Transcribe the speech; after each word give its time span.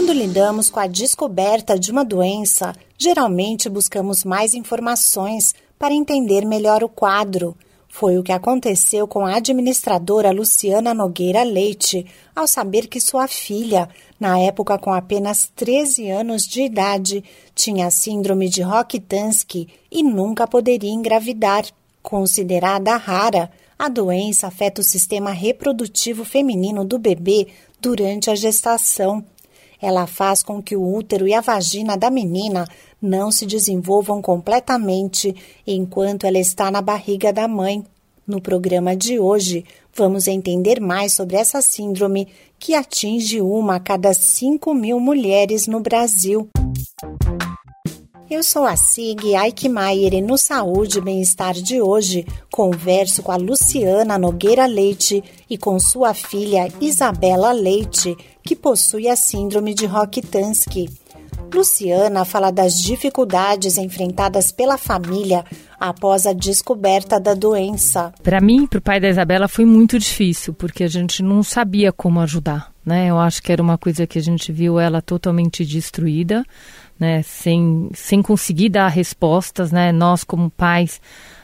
Quando 0.00 0.14
lidamos 0.14 0.70
com 0.70 0.80
a 0.80 0.86
descoberta 0.86 1.78
de 1.78 1.92
uma 1.92 2.02
doença, 2.02 2.74
geralmente 2.96 3.68
buscamos 3.68 4.24
mais 4.24 4.54
informações 4.54 5.54
para 5.78 5.92
entender 5.92 6.46
melhor 6.46 6.82
o 6.82 6.88
quadro. 6.88 7.54
Foi 7.86 8.16
o 8.16 8.22
que 8.22 8.32
aconteceu 8.32 9.06
com 9.06 9.26
a 9.26 9.36
administradora 9.36 10.30
Luciana 10.30 10.94
Nogueira 10.94 11.42
Leite 11.42 12.06
ao 12.34 12.46
saber 12.46 12.86
que 12.86 12.98
sua 12.98 13.28
filha, 13.28 13.90
na 14.18 14.38
época 14.38 14.78
com 14.78 14.90
apenas 14.90 15.52
13 15.54 16.08
anos 16.08 16.48
de 16.48 16.62
idade, 16.62 17.22
tinha 17.54 17.90
síndrome 17.90 18.48
de 18.48 18.62
Rokitansky 18.62 19.68
e 19.92 20.02
nunca 20.02 20.46
poderia 20.46 20.90
engravidar. 20.90 21.66
Considerada 22.02 22.96
rara, 22.96 23.50
a 23.78 23.86
doença 23.86 24.46
afeta 24.46 24.80
o 24.80 24.84
sistema 24.84 25.30
reprodutivo 25.30 26.24
feminino 26.24 26.86
do 26.86 26.98
bebê 26.98 27.48
durante 27.82 28.30
a 28.30 28.34
gestação. 28.34 29.22
Ela 29.80 30.06
faz 30.06 30.42
com 30.42 30.62
que 30.62 30.76
o 30.76 30.94
útero 30.94 31.26
e 31.26 31.34
a 31.34 31.40
vagina 31.40 31.96
da 31.96 32.10
menina 32.10 32.66
não 33.00 33.32
se 33.32 33.46
desenvolvam 33.46 34.20
completamente 34.20 35.34
enquanto 35.66 36.26
ela 36.26 36.38
está 36.38 36.70
na 36.70 36.82
barriga 36.82 37.32
da 37.32 37.48
mãe. 37.48 37.84
No 38.26 38.40
programa 38.40 38.94
de 38.94 39.18
hoje, 39.18 39.64
vamos 39.94 40.28
entender 40.28 40.80
mais 40.80 41.14
sobre 41.14 41.36
essa 41.36 41.60
síndrome 41.60 42.28
que 42.58 42.74
atinge 42.74 43.40
uma 43.40 43.76
a 43.76 43.80
cada 43.80 44.12
5 44.12 44.72
mil 44.74 45.00
mulheres 45.00 45.66
no 45.66 45.80
Brasil. 45.80 46.48
Eu 48.30 48.44
sou 48.44 48.64
a 48.64 48.76
Sig 48.76 49.34
Aikmaier 49.34 50.14
e 50.14 50.22
no 50.22 50.38
Saúde 50.38 50.98
e 50.98 51.00
Bem-Estar 51.00 51.52
de 51.52 51.82
hoje 51.82 52.24
converso 52.48 53.24
com 53.24 53.32
a 53.32 53.36
Luciana 53.36 54.16
Nogueira 54.16 54.66
Leite 54.66 55.20
e 55.50 55.58
com 55.58 55.80
sua 55.80 56.14
filha 56.14 56.72
Isabela 56.80 57.50
Leite, 57.50 58.16
que 58.44 58.54
possui 58.54 59.08
a 59.08 59.16
síndrome 59.16 59.74
de 59.74 59.84
Rokitansky. 59.84 60.88
Luciana 61.52 62.24
fala 62.24 62.52
das 62.52 62.80
dificuldades 62.80 63.76
enfrentadas 63.76 64.52
pela 64.52 64.78
família 64.78 65.44
após 65.80 66.24
a 66.24 66.32
descoberta 66.32 67.18
da 67.18 67.34
doença. 67.34 68.14
Para 68.22 68.40
mim, 68.40 68.64
para 68.64 68.78
o 68.78 68.82
pai 68.82 69.00
da 69.00 69.08
Isabela, 69.08 69.48
foi 69.48 69.64
muito 69.64 69.98
difícil, 69.98 70.54
porque 70.54 70.84
a 70.84 70.88
gente 70.88 71.20
não 71.20 71.42
sabia 71.42 71.90
como 71.90 72.20
ajudar. 72.20 72.70
Né? 72.86 73.08
Eu 73.08 73.18
acho 73.18 73.42
que 73.42 73.52
era 73.52 73.62
uma 73.62 73.76
coisa 73.76 74.06
que 74.06 74.18
a 74.18 74.22
gente 74.22 74.52
viu 74.52 74.78
ela 74.78 75.02
totalmente 75.02 75.64
destruída, 75.64 76.44
né? 77.00 77.22
sem, 77.22 77.88
sem 77.94 78.20
conseguir 78.20 78.68
dar 78.68 78.88
respostas. 78.88 79.72
Né? 79.72 79.90
Nós, 79.90 80.22
como 80.22 80.50
pais, 80.50 81.00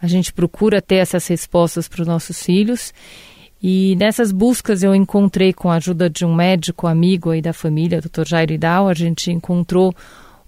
a 0.00 0.06
gente 0.06 0.32
procura 0.32 0.82
ter 0.82 0.96
essas 0.96 1.26
respostas 1.26 1.88
para 1.88 2.02
os 2.02 2.06
nossos 2.06 2.42
filhos. 2.42 2.92
E 3.60 3.96
nessas 3.96 4.30
buscas 4.30 4.84
eu 4.84 4.94
encontrei, 4.94 5.52
com 5.52 5.70
a 5.70 5.76
ajuda 5.76 6.08
de 6.08 6.24
um 6.24 6.34
médico 6.34 6.86
amigo 6.86 7.30
aí 7.30 7.42
da 7.42 7.52
família, 7.52 8.00
Dr. 8.00 8.24
Jair 8.24 8.52
Idal, 8.52 8.86
a 8.86 8.94
gente 8.94 9.32
encontrou 9.32 9.92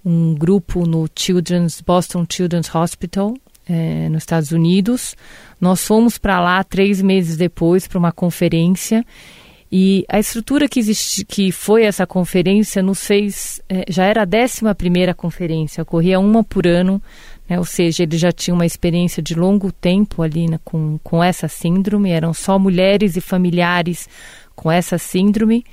um 0.05 0.33
grupo 0.33 0.85
no 0.85 1.09
Children's 1.13 1.81
Boston 1.81 2.25
Children's 2.29 2.73
Hospital, 2.73 3.33
é, 3.67 4.07
nos 4.09 4.23
Estados 4.23 4.51
Unidos. 4.51 5.15
Nós 5.59 5.85
fomos 5.85 6.17
para 6.17 6.39
lá 6.39 6.63
três 6.63 7.01
meses 7.01 7.35
depois 7.35 7.85
para 7.85 7.99
uma 7.99 8.11
conferência 8.11 9.05
e 9.71 10.05
a 10.09 10.19
estrutura 10.19 10.67
que 10.67 10.79
existe, 10.79 11.23
que 11.23 11.51
foi 11.51 11.83
essa 11.83 12.05
conferência, 12.05 12.83
nos 12.83 13.05
fez, 13.05 13.61
é, 13.69 13.85
já 13.89 14.03
era 14.03 14.23
a 14.23 14.25
décima 14.25 14.75
primeira 14.75 15.13
conferência, 15.13 15.81
ocorria 15.81 16.19
uma 16.19 16.43
por 16.43 16.67
ano 16.67 17.01
né? 17.51 17.59
ou 17.59 17.65
seja, 17.65 18.03
ele 18.03 18.17
já 18.17 18.31
tinha 18.31 18.53
uma 18.53 18.65
experiência 18.65 19.21
de 19.21 19.35
longo 19.35 19.73
tempo 19.73 20.21
ali 20.21 20.49
né, 20.49 20.57
com, 20.63 20.97
com 21.03 21.21
essa 21.21 21.49
síndrome, 21.49 22.09
eram 22.09 22.33
só 22.33 22.57
mulheres 22.57 23.17
e 23.17 23.21
familiares 23.21 24.07
com 24.55 24.71
essa 24.71 24.97
síndrome. 24.97 25.65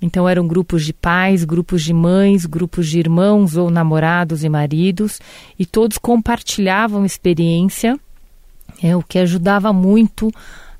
Então 0.00 0.28
eram 0.28 0.48
grupos 0.48 0.84
de 0.84 0.92
pais, 0.92 1.44
grupos 1.44 1.84
de 1.84 1.94
mães, 1.94 2.44
grupos 2.44 2.88
de 2.88 2.98
irmãos 2.98 3.56
ou 3.56 3.70
namorados 3.70 4.42
e 4.42 4.48
maridos, 4.48 5.20
e 5.56 5.64
todos 5.64 5.96
compartilhavam 5.96 7.06
experiência, 7.06 7.96
é, 8.82 8.96
o 8.96 9.02
que 9.02 9.20
ajudava 9.20 9.72
muito 9.72 10.28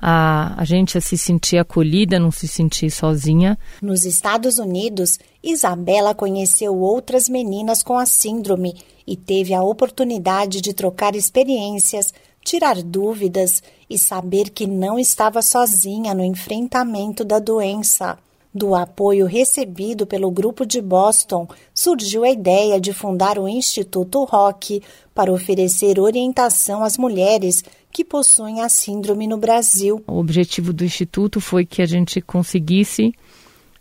a, 0.05 0.61
a 0.61 0.65
gente 0.65 0.99
a 0.99 1.01
se 1.01 1.17
sentir 1.17 1.59
acolhida, 1.59 2.19
não 2.19 2.33
se 2.33 2.49
sentir 2.49 2.91
sozinha. 2.91 3.57
Nos 3.81 4.05
Estados 4.05 4.59
Unidos, 4.59 5.21
Isabela 5.41 6.13
conheceu 6.13 6.77
outras 6.77 7.29
meninas 7.29 7.85
com 7.85 7.97
a 7.97 8.05
síndrome 8.05 8.75
e 9.07 9.17
teve 9.17 9.55
a 9.55 9.63
oportunidade 9.63 10.61
de 10.61 10.75
trocar 10.75 11.15
experiências, 11.15 12.13
tirar 12.45 12.83
dúvidas 12.83 13.63
e 13.89 13.97
saber 13.97 14.51
que 14.51 14.67
não 14.67 14.99
estava 14.99 15.41
sozinha 15.41 16.13
no 16.13 16.25
enfrentamento 16.25 17.25
da 17.25 17.39
doença. 17.39 18.19
Do 18.55 18.75
apoio 18.75 19.25
recebido 19.25 20.07
pelo 20.07 20.31
grupo 20.31 20.67
de 20.67 20.83
Boston, 20.83 21.49
surgiu 21.75 22.23
a 22.23 22.31
ideia 22.31 22.79
de 22.79 22.93
fundar 22.93 23.39
o 23.39 23.49
Instituto 23.49 24.25
Rock 24.25 24.83
para 25.15 25.33
oferecer 25.33 25.99
orientação 25.99 26.85
às 26.85 26.99
mulheres 26.99 27.65
que 27.91 28.05
possuem 28.05 28.61
a 28.61 28.69
síndrome 28.69 29.27
no 29.27 29.39
Brasil. 29.39 30.03
O 30.07 30.19
objetivo 30.19 30.73
do 30.73 30.85
Instituto 30.85 31.41
foi 31.41 31.65
que 31.65 31.81
a 31.81 31.87
gente 31.87 32.21
conseguisse 32.21 33.15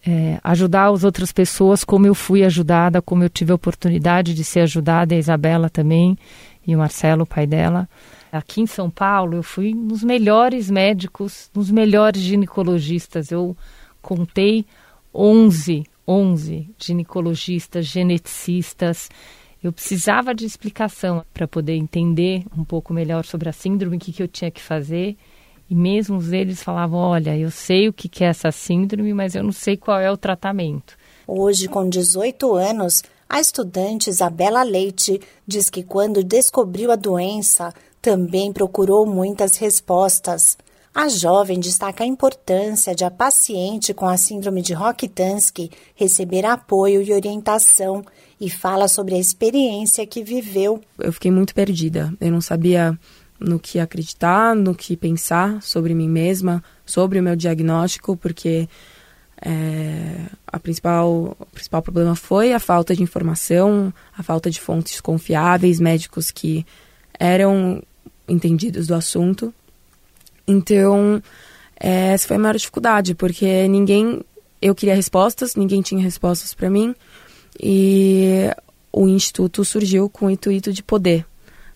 é, 0.05 0.39
ajudar 0.43 0.89
as 0.89 1.03
outras 1.03 1.31
pessoas 1.31 1.83
como 1.83 2.07
eu 2.07 2.15
fui 2.15 2.43
ajudada, 2.43 3.01
como 3.01 3.23
eu 3.23 3.29
tive 3.29 3.51
a 3.51 3.55
oportunidade 3.55 4.33
de 4.33 4.43
ser 4.43 4.61
ajudada, 4.61 5.13
a 5.13 5.17
Isabela 5.17 5.69
também 5.69 6.17
e 6.65 6.75
o 6.75 6.79
Marcelo, 6.79 7.23
o 7.23 7.27
pai 7.27 7.45
dela. 7.45 7.89
Aqui 8.31 8.61
em 8.61 8.67
São 8.67 8.89
Paulo, 8.89 9.35
eu 9.35 9.43
fui 9.43 9.73
nos 9.73 10.03
melhores 10.03 10.69
médicos, 10.69 11.49
nos 11.53 11.69
melhores 11.69 12.21
ginecologistas. 12.21 13.31
Eu 13.31 13.55
contei 14.01 14.65
11, 15.13 15.83
11 16.07 16.69
ginecologistas, 16.77 17.85
geneticistas. 17.85 19.09
Eu 19.63 19.71
precisava 19.71 20.33
de 20.33 20.45
explicação 20.45 21.23
para 21.33 21.47
poder 21.47 21.75
entender 21.75 22.43
um 22.57 22.63
pouco 22.63 22.93
melhor 22.93 23.25
sobre 23.25 23.49
a 23.49 23.53
síndrome, 23.53 23.97
o 23.97 23.99
que, 23.99 24.11
que 24.11 24.23
eu 24.23 24.27
tinha 24.27 24.49
que 24.49 24.61
fazer. 24.61 25.15
E 25.69 25.75
mesmo 25.75 26.21
eles 26.33 26.61
falavam: 26.63 26.99
olha, 26.99 27.37
eu 27.37 27.51
sei 27.51 27.87
o 27.87 27.93
que 27.93 28.23
é 28.23 28.27
essa 28.27 28.51
síndrome, 28.51 29.13
mas 29.13 29.35
eu 29.35 29.43
não 29.43 29.51
sei 29.51 29.77
qual 29.77 29.99
é 29.99 30.11
o 30.11 30.17
tratamento. 30.17 30.97
Hoje, 31.25 31.67
com 31.67 31.87
18 31.87 32.55
anos, 32.55 33.03
a 33.29 33.39
estudante 33.39 34.09
Isabela 34.09 34.63
Leite 34.63 35.21
diz 35.47 35.69
que 35.69 35.83
quando 35.83 36.23
descobriu 36.23 36.91
a 36.91 36.97
doença, 36.97 37.73
também 38.01 38.51
procurou 38.51 39.05
muitas 39.05 39.55
respostas. 39.55 40.57
A 40.93 41.07
jovem 41.07 41.57
destaca 41.57 42.03
a 42.03 42.07
importância 42.07 42.93
de 42.93 43.05
a 43.05 43.09
paciente 43.09 43.93
com 43.93 44.07
a 44.07 44.17
síndrome 44.17 44.61
de 44.61 44.73
Rokitansky 44.73 45.71
receber 45.95 46.45
apoio 46.45 47.01
e 47.01 47.13
orientação 47.13 48.03
e 48.39 48.49
fala 48.49 48.89
sobre 48.89 49.15
a 49.15 49.19
experiência 49.19 50.05
que 50.05 50.21
viveu. 50.21 50.81
Eu 50.99 51.13
fiquei 51.13 51.31
muito 51.31 51.55
perdida. 51.55 52.13
Eu 52.19 52.29
não 52.29 52.41
sabia 52.41 52.99
no 53.39 53.57
que 53.57 53.79
acreditar, 53.79 54.53
no 54.53 54.75
que 54.75 54.97
pensar 54.97 55.61
sobre 55.61 55.95
mim 55.95 56.09
mesma, 56.09 56.61
sobre 56.85 57.19
o 57.19 57.23
meu 57.23 57.37
diagnóstico, 57.37 58.17
porque 58.17 58.67
é, 59.41 60.25
a 60.45 60.59
principal, 60.59 61.37
o 61.39 61.45
principal 61.53 61.81
problema 61.81 62.15
foi 62.15 62.53
a 62.53 62.59
falta 62.59 62.93
de 62.93 63.01
informação, 63.01 63.93
a 64.15 64.21
falta 64.21 64.51
de 64.51 64.59
fontes 64.59 64.99
confiáveis, 64.99 65.79
médicos 65.79 66.31
que 66.31 66.65
eram 67.17 67.81
entendidos 68.27 68.87
do 68.87 68.93
assunto. 68.93 69.53
Então, 70.47 71.21
é, 71.79 72.13
essa 72.13 72.27
foi 72.27 72.37
a 72.37 72.39
maior 72.39 72.55
dificuldade, 72.55 73.15
porque 73.15 73.67
ninguém. 73.67 74.21
Eu 74.61 74.75
queria 74.75 74.93
respostas, 74.93 75.55
ninguém 75.55 75.81
tinha 75.81 76.03
respostas 76.03 76.53
para 76.53 76.69
mim, 76.69 76.93
e 77.59 78.47
o 78.93 79.07
Instituto 79.07 79.65
surgiu 79.65 80.07
com 80.07 80.27
o 80.27 80.29
intuito 80.29 80.71
de 80.71 80.83
poder 80.83 81.25